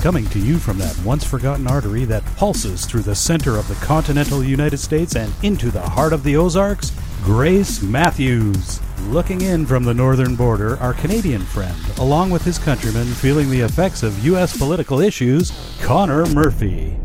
[0.00, 3.74] Coming to you from that once forgotten artery that pulses through the center of the
[3.86, 6.92] continental United States and into the heart of the Ozarks,
[7.22, 8.80] Grace Matthews.
[9.08, 13.60] Looking in from the northern border, our Canadian friend, along with his countrymen feeling the
[13.60, 14.56] effects of U.S.
[14.56, 15.52] political issues,
[15.82, 16.98] Connor Murphy.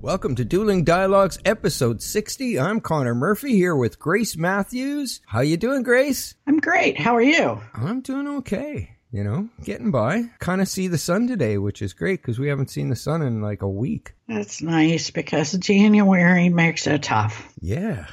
[0.00, 2.60] Welcome to Dueling Dialogues episode 60.
[2.60, 5.20] I'm Connor Murphy here with Grace Matthews.
[5.26, 6.36] How you doing, Grace?
[6.46, 6.96] I'm great.
[6.96, 7.60] How are you?
[7.74, 8.99] I'm doing okay.
[9.12, 10.24] You know, getting by.
[10.38, 13.22] Kind of see the sun today, which is great because we haven't seen the sun
[13.22, 14.12] in like a week.
[14.28, 17.52] That's nice because January makes it tough.
[17.60, 18.06] Yeah.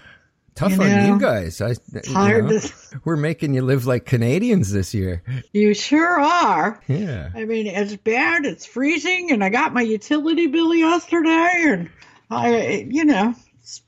[0.55, 1.61] Tough You on know, you guys.
[1.61, 2.73] I, you hard know, to.
[3.05, 5.21] We're making you live like Canadians this year.
[5.53, 6.81] You sure are.
[6.87, 7.29] Yeah.
[7.35, 8.43] I mean, it's bad.
[8.45, 11.89] It's freezing, and I got my utility bill yesterday, and
[12.31, 13.35] I, you know,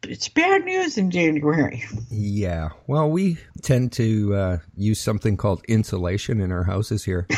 [0.04, 1.84] it's, bad news in January.
[2.10, 2.70] Yeah.
[2.88, 7.28] Well, we tend to uh, use something called insulation in our houses here.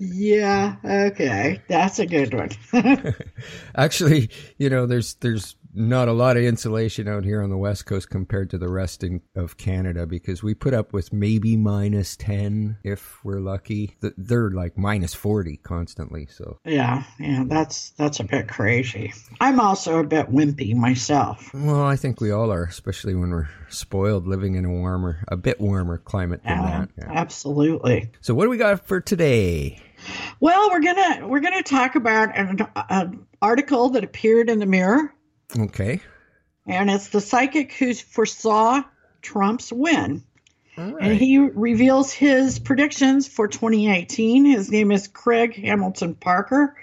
[0.00, 0.76] Yeah.
[0.84, 1.60] Okay.
[1.68, 2.50] That's a good one.
[3.76, 7.86] Actually, you know, there's there's not a lot of insulation out here on the west
[7.86, 12.16] coast compared to the rest in, of Canada because we put up with maybe minus
[12.16, 13.96] 10 if we're lucky.
[14.16, 17.04] They're like minus 40 constantly, so yeah.
[17.18, 17.44] Yeah.
[17.46, 19.12] That's that's a bit crazy.
[19.40, 21.52] I'm also a bit wimpy myself.
[21.52, 25.36] well, I think we all are, especially when we're spoiled living in a warmer, a
[25.36, 26.90] bit warmer climate than that.
[26.98, 27.10] Yeah.
[27.10, 28.10] absolutely.
[28.20, 29.80] So what do we got for today?
[30.40, 35.12] Well, we're gonna we're gonna talk about an, an article that appeared in the Mirror,
[35.58, 36.00] Okay.
[36.66, 38.82] and it's the psychic who foresaw
[39.22, 40.24] Trump's win,
[40.76, 44.44] All and he reveals his predictions for 2018.
[44.44, 46.76] His name is Craig Hamilton Parker.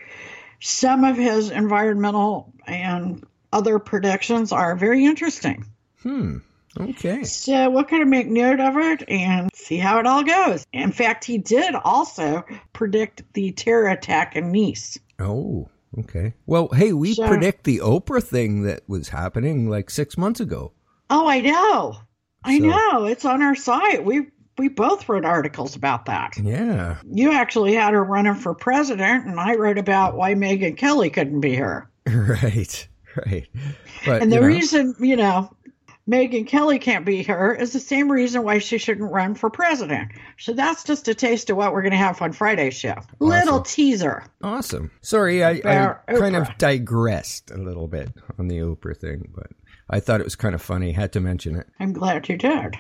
[0.60, 5.66] Some of his environmental and other predictions are very interesting.
[6.02, 6.38] Hmm.
[6.80, 7.24] Okay.
[7.24, 10.66] So we're going to make note of it and see how it all goes.
[10.74, 14.98] In fact, he did also predict the terror attack in Nice.
[15.20, 15.70] Oh,
[16.00, 16.34] okay.
[16.46, 17.28] Well, hey, we Sure.
[17.28, 20.72] predict the Oprah thing that was happening like six months ago.
[21.10, 21.98] Oh, I know.
[22.44, 23.06] I So- know.
[23.06, 24.04] It's on our site.
[24.06, 24.28] We
[24.60, 26.34] we both wrote articles about that.
[26.38, 26.98] Yeah.
[27.10, 31.40] You actually had her running for president, and I wrote about why Megyn Kelly couldn't
[31.40, 31.90] be her.
[32.08, 32.88] Right.
[33.16, 33.48] Right.
[34.06, 35.50] But And the you know, reason, you know,
[36.10, 40.12] Megyn Kelly can't be her is the same reason why she shouldn't run for president.
[40.38, 42.96] So that's just a taste of what we're going to have on Friday's show.
[43.20, 44.24] Little teaser.
[44.44, 44.92] awesome.
[45.02, 49.48] Sorry, I, I kind of digressed a little bit on the Oprah thing, but
[49.90, 50.92] I thought it was kind of funny.
[50.92, 51.68] Had to mention it.
[51.80, 52.76] I'm glad you did.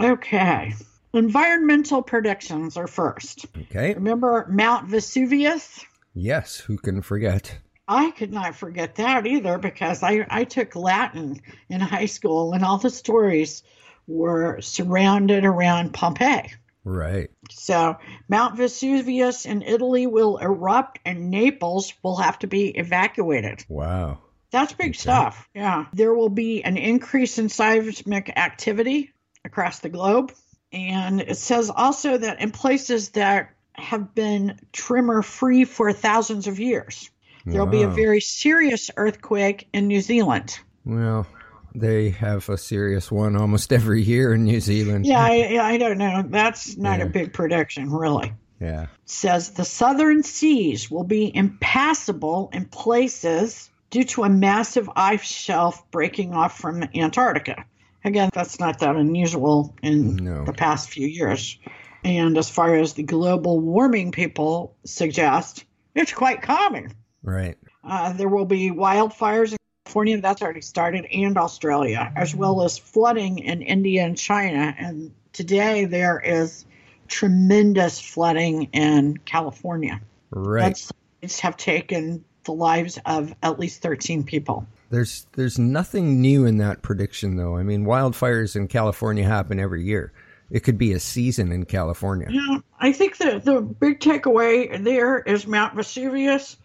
[0.00, 0.74] Okay.
[1.14, 3.46] Environmental predictions are first.
[3.56, 3.94] Okay.
[3.94, 5.84] Remember Mount Vesuvius?
[6.14, 6.58] Yes.
[6.58, 7.58] Who can forget?
[7.88, 11.40] I could not forget that either because I, I took Latin
[11.70, 13.62] in high school and all the stories
[14.06, 16.52] were surrounded around Pompeii.
[16.84, 17.30] Right.
[17.50, 17.96] So
[18.28, 23.64] Mount Vesuvius in Italy will erupt and Naples will have to be evacuated.
[23.68, 24.18] Wow.
[24.50, 25.48] That's big stuff.
[25.54, 25.86] Yeah.
[25.92, 29.12] There will be an increase in seismic activity
[29.44, 30.32] across the globe.
[30.72, 36.58] And it says also that in places that have been tremor free for thousands of
[36.58, 37.10] years,
[37.52, 40.58] there'll be a very serious earthquake in New Zealand.
[40.84, 41.26] Well,
[41.74, 45.06] they have a serious one almost every year in New Zealand.
[45.06, 46.24] Yeah, I, I don't know.
[46.26, 47.06] That's not Yeah.
[47.06, 48.32] a big prediction, really.
[48.60, 48.86] Yeah.
[49.04, 55.88] says the southern seas will be impassable in places due to a massive ice shelf
[55.92, 57.64] breaking off from Antarctica.
[58.04, 60.44] Again, that's not that unusual in No.
[60.44, 61.56] the past few years.
[62.04, 66.92] And as far as the global warming people suggest, it's quite common.
[67.28, 67.58] Right.
[67.84, 72.78] Uh, there will be wildfires in California, that's already started, and Australia, as well as
[72.78, 74.74] flooding in India and China.
[74.78, 76.64] And today there is
[77.06, 80.00] tremendous flooding in California.
[80.30, 80.76] Right.
[80.76, 84.66] Floods have taken the lives of at least 13 people.
[84.90, 87.58] There's there's nothing new in that prediction though.
[87.58, 90.12] I mean, wildfires in California happen every year.
[90.50, 92.28] It could be a season in California.
[92.30, 96.56] Yeah, I think the, the big takeaway there is Mount Vesuvius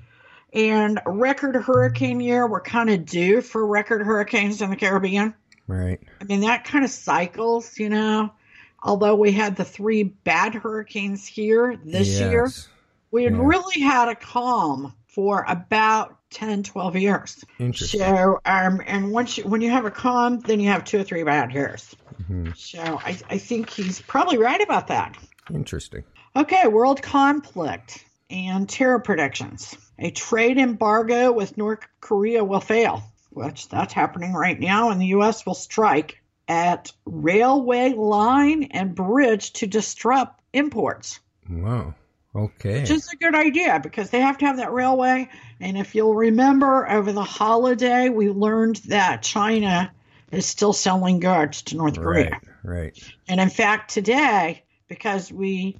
[0.53, 2.47] and record hurricane year.
[2.47, 5.33] We're kind of due for record hurricanes in the Caribbean.
[5.67, 5.99] Right.
[6.21, 8.31] I mean, that kind of cycles, you know.
[8.81, 12.49] Although we had the three bad hurricanes here this year,
[13.11, 13.41] we had Yeah.
[13.41, 17.45] really had a calm for about 10, 12 years.
[17.59, 18.01] Interesting.
[18.01, 21.03] So, um, and once you, when you have a calm, then you have two or
[21.03, 21.95] three bad years.
[22.23, 22.49] Mm-hmm.
[22.55, 25.15] So I, I think he's probably right about that.
[25.53, 26.03] Interesting.
[26.35, 29.77] Okay, world conflict and terror predictions.
[29.99, 35.07] A trade embargo with North Korea will fail, which that's happening right now, and the
[35.07, 35.45] U.S.
[35.45, 41.19] will strike at railway line and bridge to disrupt imports.
[41.49, 41.95] Wow.
[42.35, 42.81] Okay.
[42.81, 45.29] Which is a good idea because they have to have that railway.
[45.59, 49.91] And if you'll remember, over the holiday, we learned that China
[50.31, 52.31] is still selling goods to North Korea.
[52.31, 52.41] right.
[52.63, 53.13] Right.
[53.27, 55.79] And in fact, today, because we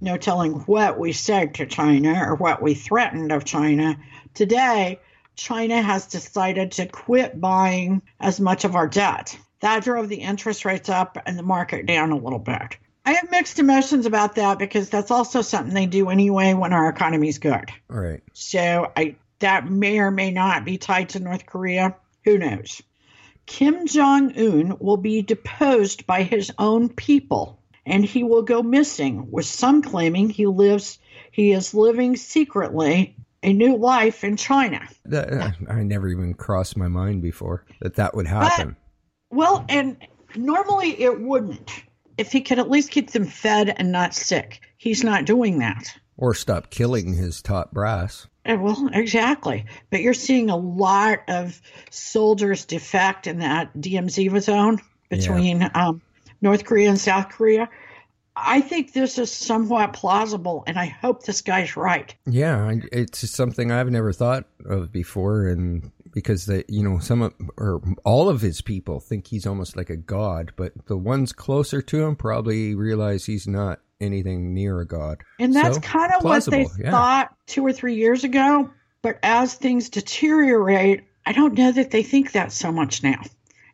[0.00, 3.98] no telling what we said to China or what we threatened of China,
[4.34, 5.00] today
[5.36, 9.38] China has decided to quit buying as much of our debt.
[9.60, 12.76] That drove the interest rates up and the market down a little bit.
[13.04, 16.88] I have mixed emotions about that because that's also something they do anyway when our
[16.88, 17.70] economy's good.
[17.90, 18.22] All right.
[18.32, 21.96] So I that may or may not be tied to North Korea.
[22.24, 22.82] Who knows?
[23.46, 27.59] Kim Jong Un will be deposed by his own people,
[27.90, 29.30] and he will go missing.
[29.30, 30.98] With some claiming he lives,
[31.32, 34.80] he is living secretly a new life in China.
[35.06, 38.76] That, I never even crossed my mind before that that would happen.
[39.30, 39.96] Well, and
[40.36, 41.70] normally it wouldn't.
[42.18, 45.84] If he could at least keep them fed and not sick, he's not doing that.
[46.16, 48.26] or stop killing his top brass.
[48.44, 49.64] Uh, Well, exactly.
[49.90, 51.60] But you're seeing a lot of
[51.90, 56.02] soldiers defect in that DMZ zone between um,
[56.40, 57.68] North Korea and South Korea.
[58.36, 62.14] I think this is somewhat plausible, and I hope this guy's right.
[62.26, 67.34] Yeah, it's something I've never thought of before, and because they, you know, some of,
[67.56, 71.82] or all of his people think he's almost like a god, but the ones closer
[71.82, 75.22] to him probably realize he's not anything near a god.
[75.38, 76.90] And that's So, kind of what they yeah.
[76.90, 78.70] thought two or three years ago.
[79.02, 83.20] But as things deteriorate, I don't know that they think that so much now.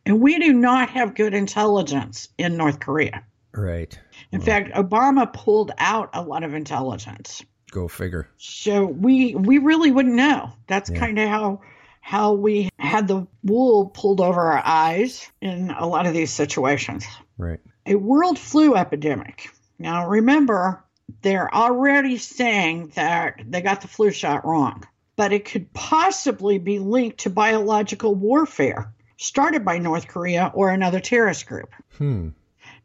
[0.07, 3.25] And we do not have good intelligence in North Korea.
[3.53, 3.99] Right.
[4.31, 7.43] In fact, Obama pulled out a lot of intelligence.
[7.73, 8.29] Go figure.
[8.37, 10.53] So we we really wouldn't know.
[10.69, 10.99] That's Yeah.
[11.01, 11.61] kind of how
[12.01, 17.05] how we had the wool pulled over our eyes in a lot of these situations.
[17.37, 17.59] Right.
[17.85, 19.51] A world flu epidemic.
[19.79, 20.85] Now remember,
[21.23, 24.85] they're already saying that they got the flu shot wrong,
[25.17, 31.01] but it could possibly be linked to biological warfare started by North Korea or another
[31.01, 31.73] terrorist group.
[31.99, 32.31] Hmm.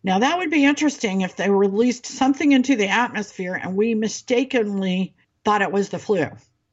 [0.04, 5.14] Now, that would be interesting if they released something into the atmosphere and we mistakenly
[5.44, 6.28] thought it was the flu.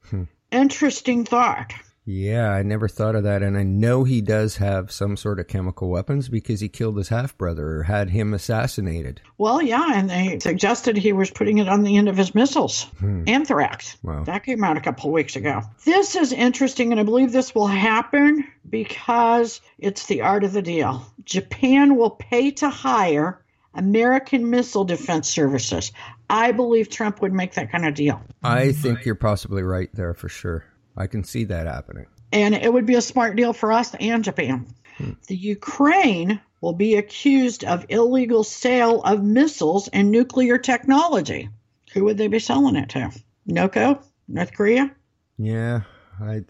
[0.05, 0.25] Hmm.
[0.51, 1.73] Interesting thought.
[2.11, 5.47] Yeah, I never thought of that, and I know he does have some sort of
[5.47, 9.21] chemical weapons because he killed his half brother or had him assassinated.
[9.37, 12.85] Well, yeah, and they suggested he was putting it on the end of his missiles.
[12.99, 13.25] Hmm.
[13.27, 13.99] Anthrax.
[14.03, 14.25] Wow.
[14.25, 15.61] That came out a couple of weeks ago.
[15.85, 20.63] This is interesting, and I believe this will happen because it's the art of the
[20.63, 21.05] deal.
[21.25, 23.45] Japan will pay to hire
[23.75, 25.93] American missile defense services.
[26.31, 28.23] I believe Trump would make that kind of deal.
[28.43, 30.65] I think you're possibly right there for sure.
[30.99, 32.07] I can see that happening.
[32.33, 34.67] and it would be a smart deal for us and Japan.
[34.99, 35.13] Hmm.
[35.29, 41.49] The Ukraine will be accused of illegal sale of missiles and nuclear technology.
[41.95, 43.13] Who would they be selling it to?
[43.47, 44.03] NOCO?
[44.27, 44.95] North Korea?
[45.39, 45.83] Yeah,
[46.21, 46.43] I,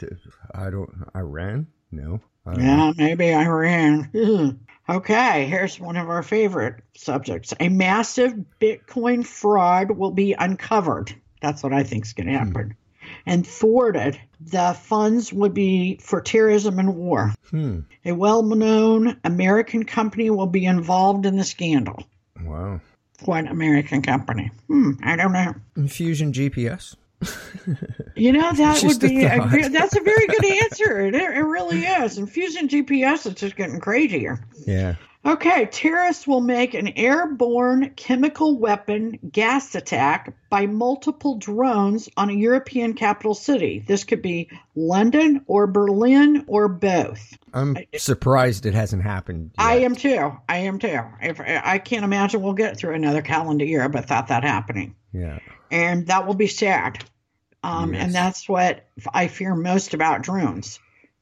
[0.54, 0.90] I don't.
[1.14, 1.66] Iran?
[1.92, 2.20] No.
[2.46, 2.62] I know.
[2.62, 4.10] Yeah, maybe Iran.
[4.14, 4.58] Ugh.
[4.88, 7.52] Okay, here's one of our favorite subjects.
[7.60, 11.14] A massive Bitcoin fraud will be uncovered.
[11.42, 12.46] That's what I think is going to hmm.
[12.46, 12.76] happen.
[13.28, 14.18] And thwarted.
[14.40, 17.34] The funds would be for terrorism and war.
[17.50, 17.80] Hmm.
[18.04, 22.04] A well known American company will be involved in the scandal.
[22.42, 22.80] Wow.
[23.24, 24.50] What American company?
[24.68, 25.54] Hmm, I don't know.
[25.76, 26.94] Infusion GPS.
[28.14, 31.00] You know, that would a be a, ve- that's a very good answer.
[31.00, 32.18] It, it really is.
[32.18, 34.40] And Fusion GPS is just getting crazier.
[34.66, 34.94] Yeah.
[35.26, 42.32] Okay, terrorists will make an airborne chemical weapon gas attack by multiple drones on a
[42.32, 43.84] European capital city.
[43.86, 47.36] This could be London or Berlin or both.
[47.52, 49.50] I'm surprised it hasn't happened.
[49.58, 49.66] Yet.
[49.66, 50.38] I am too.
[50.48, 51.00] I am too.
[51.20, 55.40] If I can't imagine we'll get through another calendar year without that happening, Yeah.
[55.70, 57.04] and that will be sad.
[57.64, 58.04] Um, Yes.
[58.04, 60.78] And that's what I fear most about drones.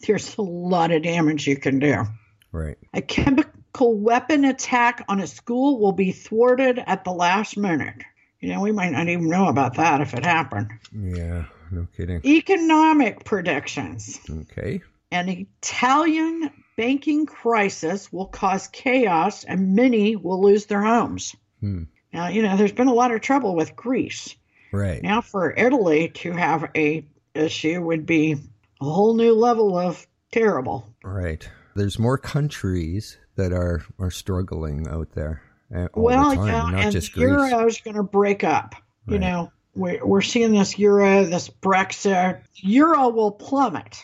[0.06, 2.04] There's a lot of damage you can do.
[2.52, 2.76] Right.
[2.92, 3.50] A chemical
[3.84, 8.02] weapon attack on a school will be thwarted at the last minute.
[8.40, 10.70] You know, we might not even know about that if it happened.
[10.92, 11.44] Yeah.
[11.70, 12.20] No kidding.
[12.24, 14.20] Economic predictions.
[14.30, 14.82] Okay.
[15.10, 21.34] An Italian banking crisis will cause chaos and many will lose their homes.
[21.60, 21.84] Hmm.
[22.12, 24.36] Now, you know, there's been a lot of trouble with Greece.
[24.72, 25.02] Right.
[25.02, 28.36] Now, for Italy to have a issue would be
[28.80, 30.94] a whole new level of terrible.
[31.02, 31.48] Right.
[31.74, 35.42] There's more countries that are are struggling out there.
[35.74, 38.74] uh, well, the time, yeah, not and the euro is going to break up.
[39.08, 42.40] You know, we're, we're seeing this euro, this Brexit.
[42.56, 44.02] Euro will plummet.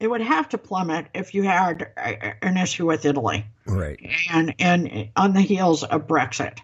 [0.00, 4.00] It would have to plummet if you had a, an issue with Italy Right.
[4.32, 6.58] and and on the heels of Brexit.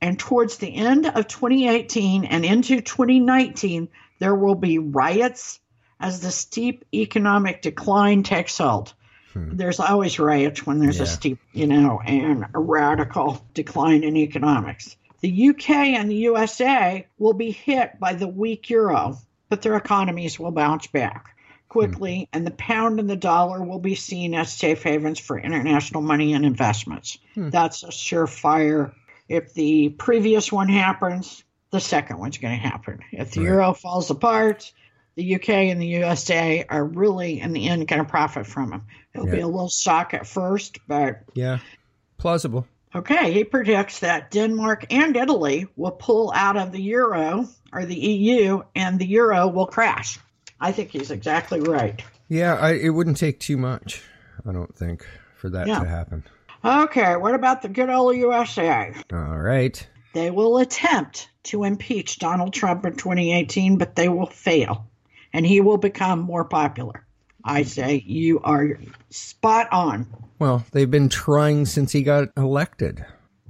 [0.00, 3.88] And towards the end of 2018 and into 2019,
[4.20, 5.58] there will be riots
[6.00, 8.94] as the steep economic decline takes hold.
[9.32, 9.56] Hmm.
[9.56, 11.04] There's always riots when there's Yeah.
[11.04, 14.96] a steep, you know, and a radical decline in economics.
[15.20, 19.18] The UK and the USA will be hit by the weak euro,
[19.48, 21.34] but their economies will bounce back
[21.68, 26.00] quickly, and the pound and the dollar will be seen as safe havens for international
[26.02, 27.18] money and investments.
[27.34, 27.50] Hmm.
[27.50, 28.92] That's a surefire.
[29.28, 33.00] If the previous one happens, the second one's going to happen.
[33.12, 33.46] If the Right.
[33.48, 34.72] euro falls apart,
[35.18, 38.86] the UK and the USA are really, in the end, going to profit from them.
[39.12, 41.58] It'll be a little shock at first, but Yeah.
[42.18, 42.68] Plausible.
[42.94, 47.96] Okay, he predicts that Denmark and Italy will pull out of the euro or the
[47.96, 50.20] EU and the euro will crash.
[50.60, 52.00] I think he's exactly right.
[52.28, 54.00] Yeah, I, it wouldn't take too much,
[54.46, 55.04] I don't think,
[55.36, 55.80] for that Yeah.
[55.80, 56.22] to happen.
[56.64, 58.94] Okay, what about the good old USA?
[59.12, 59.84] All right.
[60.14, 64.87] They will attempt to impeach Donald Trump in 2018, but they will fail
[65.32, 67.06] and he will become more popular.
[67.44, 68.78] I say you are
[69.10, 70.06] spot on.
[70.38, 73.04] Well, they've been trying since he got elected.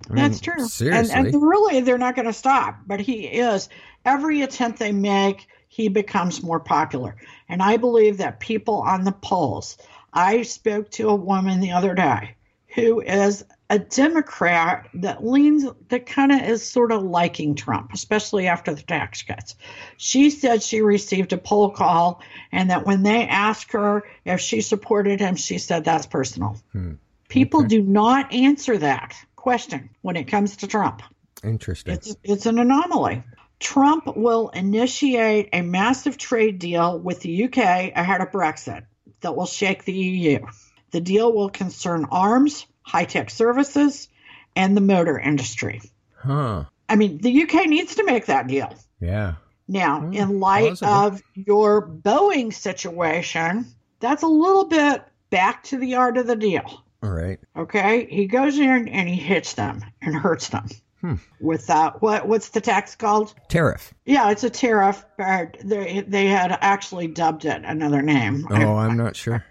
[0.08, 0.66] I mean, That's true.
[0.66, 1.14] Seriously.
[1.14, 2.78] And, and really, they're not going to stop.
[2.86, 3.68] But he is.
[4.04, 7.16] Every attempt they make, he becomes more popular.
[7.48, 9.76] And I believe that people on the polls,
[10.12, 12.36] I spoke to a woman the other day
[12.74, 18.46] who is a Democrat that leans, that kind of is sort of liking Trump, especially
[18.46, 19.56] after the tax cuts.
[19.98, 24.62] She said she received a poll call and that when they asked her if she
[24.62, 26.56] supported him, she said that's personal.
[26.72, 26.94] Hmm.
[27.28, 27.68] People Okay.
[27.68, 31.02] do not answer that question when it comes to Trump.
[31.44, 31.94] Interesting.
[31.94, 33.22] It's it's an anomaly.
[33.60, 37.58] Trump will initiate a massive trade deal with the UK
[37.94, 38.84] ahead of Brexit
[39.20, 40.38] that will shake the EU.
[40.92, 44.08] The deal will concern arms, high-tech services,
[44.56, 45.80] and the motor industry.
[46.16, 46.64] huh.
[46.88, 48.74] I mean, the UK needs to make that deal.
[49.00, 49.34] Yeah.
[49.68, 50.90] Now, Hmm, in light plausible.
[50.92, 53.66] of your Boeing situation,
[54.00, 56.64] that's a little bit back to the art of the deal.
[57.02, 57.38] All right.
[57.56, 60.66] Okay, he goes in and he hits them and hurts them
[61.02, 61.14] Hmm.
[61.40, 62.26] without what?
[62.26, 63.34] What's the tax called?
[63.48, 63.92] Tariff.
[64.06, 68.46] Yeah, it's a tariff, but they they had actually dubbed it another name.
[68.50, 69.44] Oh, I'm not sure.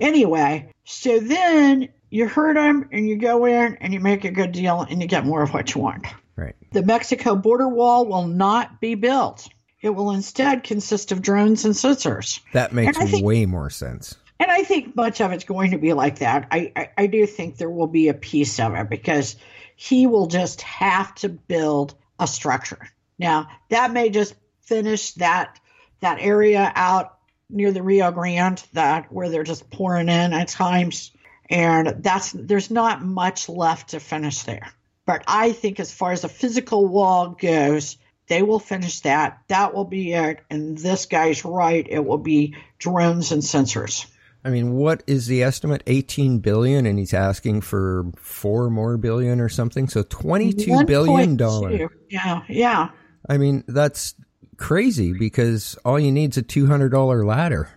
[0.00, 4.52] Anyway, so then you hurt them and you go in and you make a good
[4.52, 6.06] deal and you get more of what you want.
[6.36, 6.54] Right.
[6.72, 9.48] The Mexico border wall will not be built.
[9.80, 12.40] It will instead consist of drones and sensors.
[12.52, 14.14] That makes think- way more sense.
[14.38, 16.48] And I think much of it's going to be like that.
[16.50, 19.36] I, I, I do think there will be a piece of it because
[19.76, 22.88] he will just have to build a structure.
[23.18, 25.58] Now, that may just finish that
[26.00, 27.16] that area out
[27.48, 31.12] near the Rio Grande that where they're just pouring in at times.
[31.48, 34.68] And that's there's not much left to finish there.
[35.06, 37.96] But I think as far as a physical wall goes,
[38.28, 39.40] they will finish that.
[39.48, 40.40] That will be it.
[40.50, 41.86] And this guy's right.
[41.88, 44.06] It will be drones and sensors.
[44.44, 45.82] I mean, what is the estimate?
[45.86, 49.88] 18 billion and he's asking for 4 more billion or something.
[49.88, 51.80] So 22 billion dollars.
[52.08, 52.90] Yeah, yeah.
[53.28, 54.14] I mean, that's
[54.56, 57.68] crazy because all you need is a $200 ladder.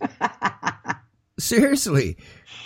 [1.46, 2.16] Seriously.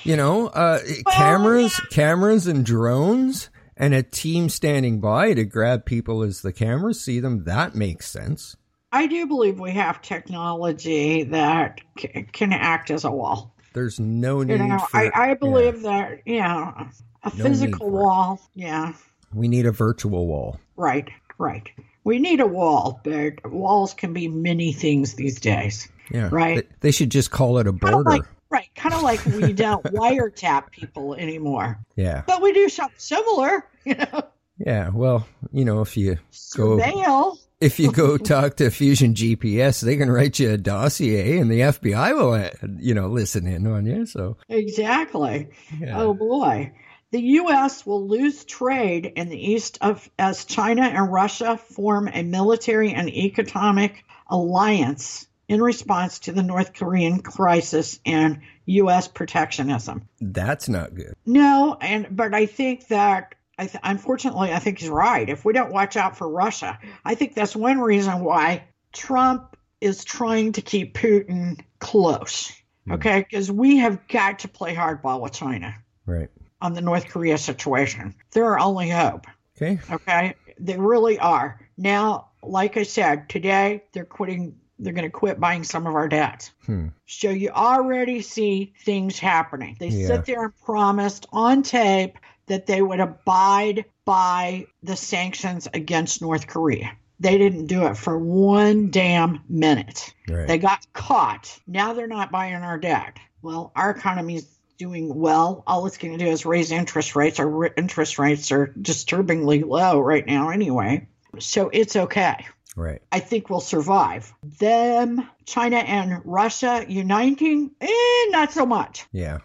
[0.04, 6.22] You know, uh, cameras, cameras and drones and a team standing by to grab people
[6.22, 7.44] as the cameras see them.
[7.44, 8.56] That makes sense.
[8.92, 13.54] I do believe we have technology that c- can act as a wall.
[13.72, 14.96] There's no need You know, for.
[14.96, 15.34] I, I yeah.
[15.34, 16.88] believe that, yeah,
[17.22, 18.02] a No physical for it.
[18.02, 18.40] wall.
[18.54, 18.94] Yeah,
[19.32, 20.58] we need a virtual wall.
[20.76, 21.08] right,
[21.38, 21.68] right.
[22.02, 25.87] We need a wall, but walls can be many things these days.
[26.10, 26.30] Yeah.
[26.32, 26.66] Right.
[26.80, 28.10] They, should just call it a border.
[28.10, 32.23] like, right, kind of like we don't wiretap people anymore, yeah.
[32.26, 33.64] but we do something similar.
[33.87, 34.25] You know,
[34.59, 34.90] Yeah.
[34.92, 36.16] Well, you know, if you
[36.54, 37.38] go surveil.
[37.62, 41.61] if you go talk to Fusion GPS, they can write you a dossier, and the
[41.61, 44.04] FBI will, uh, you know, listen in on you.
[44.04, 45.49] So, Exactly.
[45.80, 45.99] yeah.
[45.99, 46.73] Oh boy.
[47.12, 47.87] The U.S.
[47.87, 53.09] will lose trade in the east of as China and Russia form a military and
[53.09, 59.09] economic alliance in response to the North Korean crisis and U.S.
[59.09, 60.09] protectionism.
[60.21, 61.14] that's not good.
[61.26, 65.28] No, and but I think that I th- unfortunately I think he's right.
[65.28, 70.04] If we don't watch out for Russia, I think that's one reason why Trump is
[70.04, 72.52] trying to keep Putin close.
[72.87, 72.92] Hmm.
[72.92, 75.75] Okay, because we have got to play hardball with China
[76.07, 76.28] Right.
[76.62, 78.14] on the North Korea situation.
[78.30, 79.26] They're our only hope.
[79.57, 79.80] Okay.
[79.90, 81.61] Okay, they really are.
[81.76, 84.54] Now, like I said, today they're quitting.
[84.82, 86.50] They're going to quit buying some of our debt.
[86.66, 86.88] Hmm.
[87.06, 89.76] So you already see things happening.
[89.78, 90.06] They Yeah.
[90.08, 96.46] sit there and promised on tape that they would abide by the sanctions against North
[96.46, 96.92] Korea.
[97.20, 100.14] They didn't do it for one damn minute.
[100.28, 100.49] Right.
[100.49, 101.60] They got caught.
[101.66, 103.18] Now they're not buying our debt.
[103.42, 104.46] Well, our economy's
[104.78, 105.62] doing well.
[105.66, 107.38] All it's going to do is raise interest rates.
[107.38, 111.06] Our interest rates are disturbingly low right now, anyway.
[111.38, 112.46] So it's okay.
[112.80, 113.02] Right.
[113.12, 114.32] I think we'll survive.
[114.42, 119.06] Them, China, and Russia uniting, eh, not so much.
[119.12, 119.38] Yeah.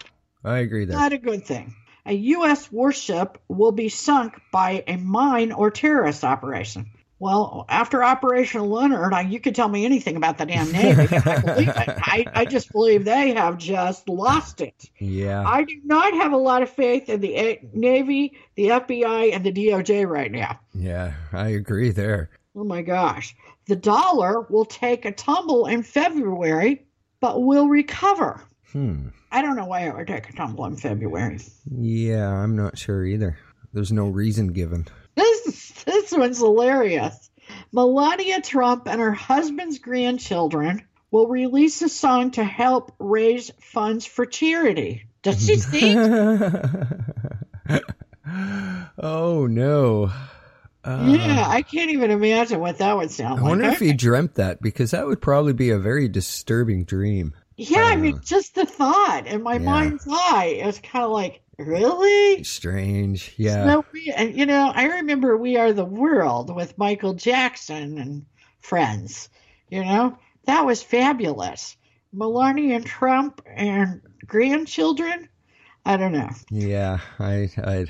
[0.43, 0.97] I agree there.
[0.97, 1.75] Not a good thing.
[2.05, 2.71] A U.S.
[2.71, 6.91] warship will be sunk by a mine or terrorist operation.
[7.17, 11.07] Well, after Operation Leonard, I, you could tell me anything about the damn Navy.
[11.15, 11.77] I believe it.
[11.87, 14.75] I, I just believe they have just lost it.
[14.99, 15.41] yeah.
[15.47, 19.43] I do not have a lot of faith in the A- Navy, the FBI, and
[19.45, 20.59] the DOJ right now.
[20.75, 21.13] yeah.
[21.31, 22.29] I agree there.
[22.55, 23.35] Oh my gosh.
[23.67, 26.85] The dollar will take a tumble in February,
[27.19, 28.41] but will recover.
[28.71, 29.09] Hmm.
[29.31, 31.39] I don't know why it would take a tumble in February.
[31.69, 32.29] Yeah.
[32.29, 33.37] I'm not sure either.
[33.73, 34.87] There's no reason given.
[35.15, 37.29] This this one's hilarious.
[37.71, 44.25] Melania Trump and her husband's grandchildren will release a song to help raise funds for
[44.25, 45.07] charity.
[45.23, 45.97] Does she think?
[48.97, 50.11] oh no.
[50.85, 53.43] Uh, yeah, I can't even imagine what that would sound I like.
[53.43, 57.33] I wonder if he dreamt that because that would probably be a very disturbing dream.
[57.57, 59.59] yeah, I uh, mean, just the thought in my Yeah.
[59.59, 62.43] mind's eye, it was kind of like, really?
[62.43, 63.33] Strange.
[63.37, 63.65] Yeah.
[63.65, 68.25] No, we, and you know, I remember We Are the World with Michael Jackson and
[68.59, 69.29] friends.
[69.69, 71.75] You know, that was fabulous.
[72.13, 75.29] Melania and Trump and grandchildren.
[75.85, 76.29] I don't know.
[76.49, 76.99] Yeah.
[77.19, 77.49] I.
[77.57, 77.85] I.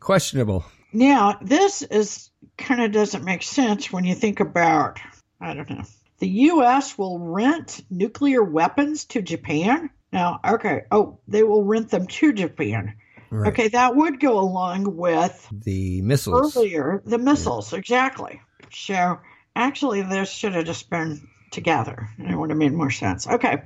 [0.00, 0.64] Questionable.
[0.92, 4.98] Now, this is kind of doesn't make sense when you think about,
[5.40, 5.84] I don't know.
[6.18, 6.96] The U.S.
[6.98, 9.90] will rent nuclear weapons to Japan.
[10.12, 10.82] Now, okay.
[10.90, 12.94] Oh, they will rent them to Japan.
[13.30, 13.48] Right.
[13.52, 16.56] Okay, that would go along with The missiles.
[16.56, 18.40] earlier the missiles exactly
[18.72, 19.18] so
[19.54, 21.20] actually this should have just been
[21.50, 23.62] together it would have made more sense okay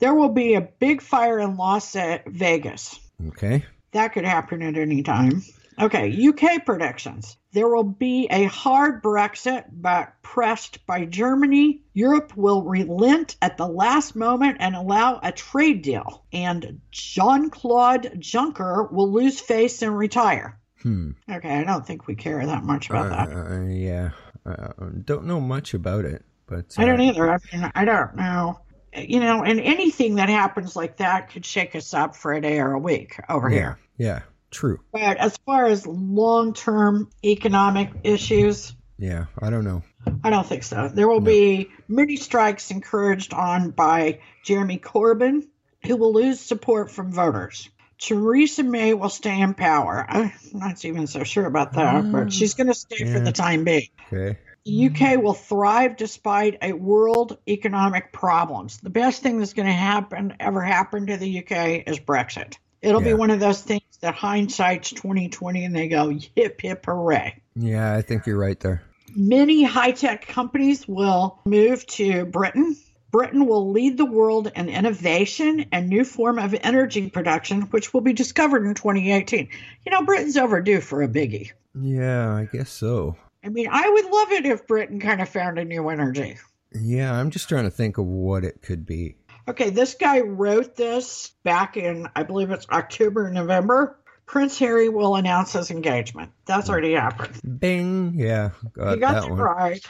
[0.00, 1.94] there will be a big fire in las
[2.26, 3.64] vegas Okay.
[3.92, 5.42] that could happen at any time
[5.80, 12.62] okay uk predictions there will be a hard brexit but pressed by germany europe will
[12.62, 19.40] relent at the last moment and allow a trade deal and jean-claude juncker will lose
[19.40, 21.10] face and retire Hmm.
[21.28, 23.36] Okay, I don't think we care that much about that.
[23.36, 24.10] Uh, yeah.
[24.46, 27.28] Uh, don't know much about it, but I don't uh, either.
[27.32, 28.60] I mean, I don't know.
[28.96, 32.60] You know, and anything that happens like that could shake us up for a day
[32.60, 33.56] or a week over Yeah.
[33.56, 33.78] here.
[33.96, 34.20] Yeah.
[34.50, 34.80] True.
[34.92, 39.26] But as far as long term economic issues, Yeah.
[39.38, 39.82] I don't know.
[40.24, 40.88] I don't think so.
[40.88, 45.46] There will be many strikes encouraged on by Jeremy Corbyn,
[45.86, 47.68] who will lose support from voters.
[47.98, 50.04] Theresa May will stay in power.
[50.08, 53.32] I'm not even so sure about that, but ah, she's going to stay for the
[53.32, 53.88] time being.
[54.12, 54.38] Okay.
[54.64, 58.78] The UK will thrive despite a world economic problems.
[58.78, 62.56] The best thing that's going to happen ever happen to the UK is Brexit.
[62.82, 67.42] It'll be one of those things that hindsight's 2020 and they go hip hip hooray.
[67.56, 68.82] Yeah, I think you're right there.
[69.16, 72.76] Many high-tech companies will move to Britain.
[73.10, 78.02] Britain will lead the world in innovation and new form of energy production which will
[78.02, 79.48] be discovered in 2018.
[79.86, 81.50] You know, Britain's overdue for a biggie.
[81.74, 83.16] Yeah, I guess so.
[83.42, 86.36] I mean, I would love it if Britain kind of found a new energy.
[86.72, 89.16] Yeah, I'm just trying to think of what it could be.
[89.48, 93.98] Okay, this guy wrote this back in, I believe it's October, November.
[94.26, 96.32] Prince Harry will announce his engagement.
[96.44, 96.72] That's hmm.
[96.72, 97.40] already happened.
[97.58, 98.12] Bing.
[98.14, 99.38] Yeah, got, you got that that one.
[99.38, 99.86] right.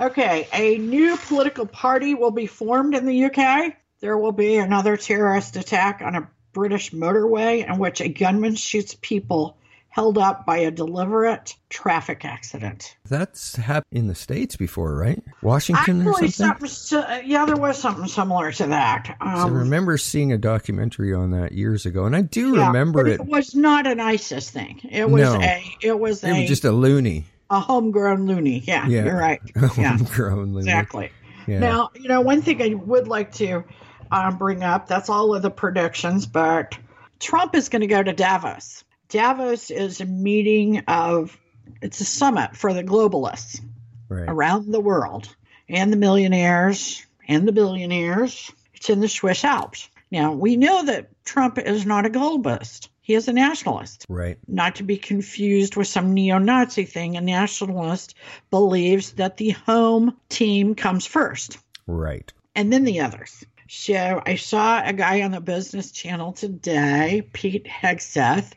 [0.00, 3.74] Okay, a new political party will be formed in the UK.
[4.00, 8.96] There will be another terrorist attack on a British motorway in which a gunman shoots
[9.00, 9.58] people
[9.94, 12.96] held up by a deliberate traffic accident.
[13.10, 15.22] That's happened in the states before, right?
[15.42, 16.66] Washington or something.
[16.66, 19.14] something, yeah, there was something similar to that.
[19.20, 23.06] I Um, remember seeing a documentary on that years ago, and I do Yeah, remember
[23.06, 23.20] it.
[23.20, 24.80] It was not an ISIS thing.
[24.90, 25.40] It was No.
[25.42, 27.26] a it was It a was just a loony.
[27.50, 28.62] a homegrown loony.
[28.64, 29.04] Yeah, Yeah.
[29.04, 29.40] you're right.
[29.76, 30.60] Yeah, Homegrown loony.
[30.60, 31.10] exactly.
[31.46, 31.58] Yeah.
[31.58, 33.62] Now, you know, one thing I would like to
[34.10, 34.88] um, bring up.
[34.88, 36.78] That's all of the predictions, but
[37.20, 38.81] Trump is going to go to Davos.
[39.12, 41.38] Davos is a meeting of
[41.82, 43.60] it's a summit for the globalists
[44.08, 44.24] right.
[44.26, 45.28] around the world
[45.68, 48.50] and the millionaires and the billionaires.
[48.72, 49.90] It's in the Swiss Alps.
[50.10, 52.88] Now, we know that Trump is not a globalist.
[53.02, 54.06] He is a nationalist.
[54.08, 54.38] Right.
[54.48, 57.18] Not to be confused with some neo Nazi thing.
[57.18, 58.14] A nationalist
[58.50, 62.32] believes that the home team comes first Right.
[62.54, 63.44] and then the others.
[63.74, 68.52] So I saw a guy on the Business Channel today, Pete Hegseth,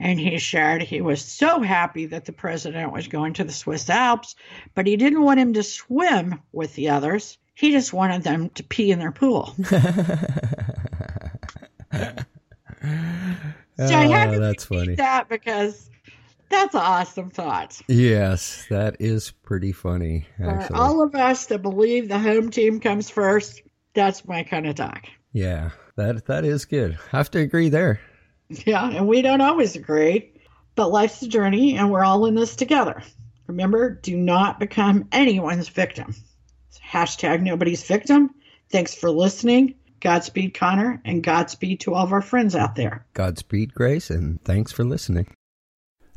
[0.00, 3.90] and he shared he was so happy that the president was going to the Swiss
[3.90, 4.36] Alps,
[4.74, 7.36] but he didn't want him to swim with the others.
[7.54, 9.54] He just wanted them to pee in their pool.
[9.64, 9.76] so
[12.00, 12.24] I
[14.06, 14.94] had Oh, to that's repeat funny.
[14.94, 15.90] that because
[16.48, 17.78] that's an awesome thought.
[17.86, 23.10] Yes, that is pretty funny, For all of us that believe the home team comes
[23.10, 23.60] first,
[23.94, 25.06] that's my kind of talk.
[25.32, 26.98] yeah, that that is good.
[27.12, 28.00] I have to agree there.
[28.48, 30.32] Yeah, and we don't always agree,
[30.74, 33.02] but life's a journey and we're all in this together.
[33.46, 36.14] Remember, do not become anyone's victim.
[36.86, 38.30] Hashtag nobody's victim.
[38.70, 39.74] Thanks for listening.
[40.00, 43.06] Godspeed, Connor, and Godspeed to all of our friends out there.
[43.14, 45.26] Godspeed, Grace, and thanks for listening.